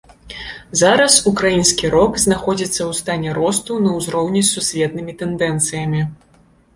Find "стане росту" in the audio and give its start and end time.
2.99-3.77